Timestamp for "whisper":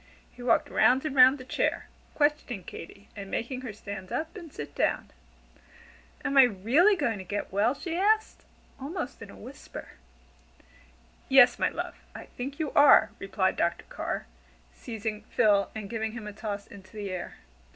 9.35-9.89